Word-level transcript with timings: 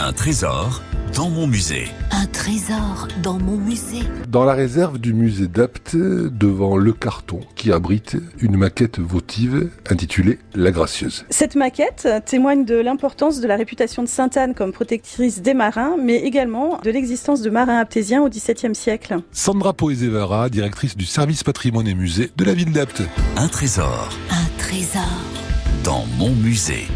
Un 0.00 0.12
trésor 0.12 0.82
dans 1.14 1.30
mon 1.30 1.46
musée. 1.46 1.86
Un 2.10 2.26
trésor 2.26 3.06
dans 3.22 3.38
mon 3.38 3.56
musée. 3.56 4.02
Dans 4.28 4.44
la 4.44 4.52
réserve 4.52 4.98
du 4.98 5.14
musée 5.14 5.46
d'Apt, 5.46 5.96
devant 5.96 6.76
le 6.76 6.92
carton 6.92 7.40
qui 7.54 7.70
abrite 7.70 8.16
une 8.40 8.56
maquette 8.56 8.98
votive 8.98 9.70
intitulée 9.88 10.40
La 10.54 10.72
Gracieuse. 10.72 11.24
Cette 11.30 11.54
maquette 11.54 12.08
témoigne 12.26 12.64
de 12.64 12.74
l'importance 12.74 13.40
de 13.40 13.46
la 13.46 13.54
réputation 13.56 14.02
de 14.02 14.08
Sainte-Anne 14.08 14.54
comme 14.54 14.72
protectrice 14.72 15.42
des 15.42 15.54
marins, 15.54 15.96
mais 16.02 16.16
également 16.16 16.80
de 16.82 16.90
l'existence 16.90 17.40
de 17.40 17.50
marins 17.50 17.78
aptésiens 17.78 18.22
au 18.22 18.28
XVIIe 18.28 18.74
siècle. 18.74 19.18
Sandra 19.30 19.74
Poezevara, 19.74 20.48
directrice 20.48 20.96
du 20.96 21.06
service 21.06 21.44
patrimoine 21.44 21.86
et 21.86 21.94
musée 21.94 22.30
de 22.36 22.44
la 22.44 22.54
ville 22.54 22.72
d'Apt. 22.72 23.02
Un 23.36 23.48
trésor 23.48 24.10
Un 24.30 24.58
trésor 24.58 25.02
dans 25.84 26.04
mon 26.18 26.30
musée. 26.30 26.88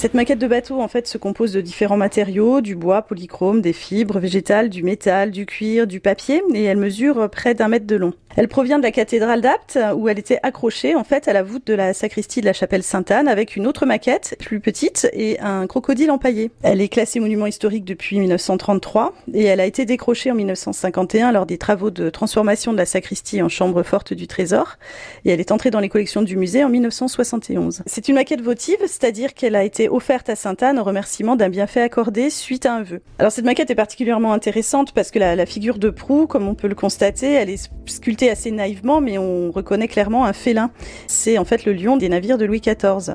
Cette 0.00 0.14
maquette 0.14 0.38
de 0.38 0.46
bateau 0.46 0.80
en 0.80 0.86
fait 0.86 1.08
se 1.08 1.18
compose 1.18 1.52
de 1.52 1.60
différents 1.60 1.96
matériaux, 1.96 2.60
du 2.60 2.76
bois 2.76 3.02
polychrome, 3.02 3.60
des 3.60 3.72
fibres 3.72 4.20
végétales, 4.20 4.70
du 4.70 4.84
métal, 4.84 5.32
du 5.32 5.44
cuir, 5.44 5.88
du 5.88 5.98
papier 5.98 6.40
et 6.54 6.62
elle 6.62 6.76
mesure 6.76 7.28
près 7.28 7.56
d'un 7.56 7.66
mètre 7.66 7.84
de 7.88 7.96
long. 7.96 8.12
Elle 8.38 8.46
provient 8.46 8.78
de 8.78 8.84
la 8.84 8.92
cathédrale 8.92 9.40
d'Apt 9.40 9.80
où 9.96 10.08
elle 10.08 10.20
était 10.20 10.38
accrochée 10.44 10.94
en 10.94 11.02
fait 11.02 11.26
à 11.26 11.32
la 11.32 11.42
voûte 11.42 11.66
de 11.66 11.74
la 11.74 11.92
sacristie 11.92 12.40
de 12.40 12.46
la 12.46 12.52
chapelle 12.52 12.84
Sainte-Anne 12.84 13.26
avec 13.26 13.56
une 13.56 13.66
autre 13.66 13.84
maquette 13.84 14.36
plus 14.38 14.60
petite 14.60 15.10
et 15.12 15.40
un 15.40 15.66
crocodile 15.66 16.12
empaillé. 16.12 16.52
Elle 16.62 16.80
est 16.80 16.86
classée 16.86 17.18
monument 17.18 17.46
historique 17.46 17.84
depuis 17.84 18.20
1933 18.20 19.12
et 19.34 19.42
elle 19.42 19.58
a 19.58 19.66
été 19.66 19.86
décrochée 19.86 20.30
en 20.30 20.36
1951 20.36 21.32
lors 21.32 21.46
des 21.46 21.58
travaux 21.58 21.90
de 21.90 22.10
transformation 22.10 22.72
de 22.72 22.76
la 22.78 22.86
sacristie 22.86 23.42
en 23.42 23.48
chambre 23.48 23.82
forte 23.82 24.12
du 24.12 24.28
trésor 24.28 24.76
et 25.24 25.30
elle 25.30 25.40
est 25.40 25.50
entrée 25.50 25.72
dans 25.72 25.80
les 25.80 25.88
collections 25.88 26.22
du 26.22 26.36
musée 26.36 26.62
en 26.62 26.68
1971. 26.68 27.82
C'est 27.86 28.06
une 28.06 28.14
maquette 28.14 28.40
votive, 28.40 28.78
c'est-à-dire 28.82 29.34
qu'elle 29.34 29.56
a 29.56 29.64
été 29.64 29.88
offerte 29.88 30.30
à 30.30 30.36
Sainte-Anne 30.36 30.78
en 30.78 30.84
remerciement 30.84 31.34
d'un 31.34 31.48
bienfait 31.48 31.82
accordé 31.82 32.30
suite 32.30 32.66
à 32.66 32.74
un 32.74 32.82
vœu. 32.84 33.00
Alors 33.18 33.32
cette 33.32 33.46
maquette 33.46 33.72
est 33.72 33.74
particulièrement 33.74 34.32
intéressante 34.32 34.92
parce 34.92 35.10
que 35.10 35.18
la, 35.18 35.34
la 35.34 35.44
figure 35.44 35.78
de 35.78 35.90
proue, 35.90 36.28
comme 36.28 36.46
on 36.46 36.54
peut 36.54 36.68
le 36.68 36.76
constater, 36.76 37.32
elle 37.32 37.50
est 37.50 37.68
sculptée 37.86 38.27
assez 38.30 38.50
naïvement, 38.50 39.00
mais 39.00 39.18
on 39.18 39.50
reconnaît 39.50 39.88
clairement 39.88 40.24
un 40.24 40.32
félin. 40.32 40.70
C'est 41.06 41.38
en 41.38 41.44
fait 41.44 41.64
le 41.64 41.72
lion 41.72 41.96
des 41.96 42.08
navires 42.08 42.38
de 42.38 42.44
Louis 42.44 42.60
XIV. 42.60 43.14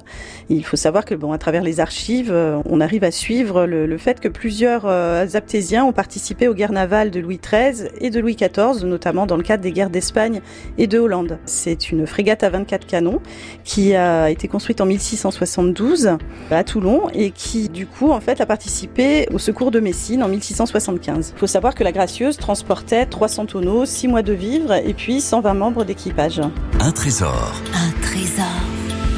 Et 0.49 0.55
il 0.55 0.65
faut 0.65 0.77
savoir 0.77 1.05
que 1.05 1.15
bon, 1.15 1.31
à 1.31 1.37
travers 1.37 1.63
les 1.63 1.79
archives, 1.79 2.31
euh, 2.31 2.61
on 2.65 2.81
arrive 2.81 3.03
à 3.03 3.11
suivre 3.11 3.65
le, 3.65 3.97
fait 3.97 4.19
que 4.19 4.27
plusieurs 4.27 4.85
euh, 4.85 5.25
aptésiens 5.33 5.85
ont 5.85 5.93
participé 5.93 6.47
aux 6.47 6.53
guerres 6.53 6.71
navales 6.71 7.11
de 7.11 7.19
Louis 7.19 7.39
XIII 7.39 7.89
et 7.99 8.09
de 8.09 8.19
Louis 8.19 8.35
XIV, 8.35 8.85
notamment 8.85 9.25
dans 9.25 9.37
le 9.37 9.43
cadre 9.43 9.63
des 9.63 9.71
guerres 9.71 9.89
d'Espagne 9.89 10.41
et 10.77 10.87
de 10.87 10.99
Hollande. 10.99 11.37
C'est 11.45 11.91
une 11.91 12.07
frégate 12.07 12.43
à 12.43 12.49
24 12.49 12.85
canons 12.85 13.21
qui 13.63 13.95
a 13.95 14.29
été 14.29 14.47
construite 14.47 14.81
en 14.81 14.85
1672 14.85 16.17
à 16.51 16.63
Toulon 16.63 17.09
et 17.13 17.31
qui 17.31 17.69
du 17.69 17.85
coup 17.85 18.11
en 18.11 18.19
fait 18.19 18.41
a 18.41 18.45
participé 18.45 19.27
au 19.33 19.39
secours 19.39 19.71
de 19.71 19.79
Messine 19.79 20.23
en 20.23 20.27
1675. 20.27 21.33
Il 21.35 21.39
faut 21.39 21.47
savoir 21.47 21.75
que 21.75 21.83
la 21.83 21.91
Gracieuse 21.91 22.37
transportait 22.37 23.05
300 23.05 23.45
tonneaux, 23.47 23.85
6 23.85 24.07
mois 24.07 24.21
de 24.21 24.33
vivres 24.33 24.73
et 24.93 24.95
puis 24.95 25.21
120 25.21 25.55
membres 25.55 25.83
d'équipage. 25.83 26.39
Un 26.79 26.91
trésor 26.91 27.51
Un 27.73 27.91
trésor 28.03 28.45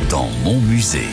dans 0.10 0.30
mon 0.46 0.58
musée. 0.62 1.10